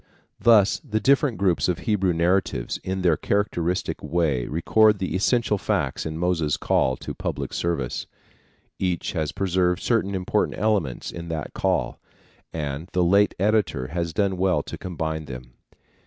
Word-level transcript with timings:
Thus 0.39 0.79
the 0.79 0.99
different 0.99 1.37
groups 1.37 1.69
of 1.69 1.77
Hebrew 1.77 2.11
narratives 2.11 2.79
in 2.83 3.03
their 3.03 3.15
characteristic 3.15 4.01
way 4.01 4.47
record 4.47 4.97
the 4.97 5.15
essential 5.15 5.59
facts 5.59 6.07
in 6.07 6.17
Moses' 6.17 6.57
call 6.57 6.97
to 6.97 7.13
public 7.13 7.53
service. 7.53 8.07
Each 8.79 9.11
has 9.11 9.31
preserved 9.31 9.79
certain 9.79 10.15
important 10.15 10.57
elements 10.57 11.11
in 11.11 11.27
that 11.27 11.53
call, 11.53 11.99
and 12.51 12.89
the 12.93 13.03
late 13.03 13.35
editor 13.37 13.89
has 13.89 14.11
done 14.11 14.37
well 14.37 14.63
to 14.63 14.75
combine 14.75 15.25
them. 15.25 15.53